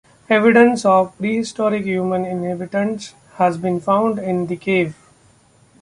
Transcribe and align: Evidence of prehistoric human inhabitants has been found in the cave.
Evidence 0.31 0.83
of 0.83 1.15
prehistoric 1.19 1.83
human 1.83 2.25
inhabitants 2.25 3.13
has 3.35 3.55
been 3.59 3.79
found 3.79 4.17
in 4.17 4.47
the 4.47 4.55
cave. 4.57 4.95